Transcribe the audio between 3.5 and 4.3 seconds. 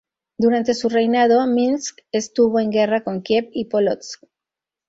y Pólotsk.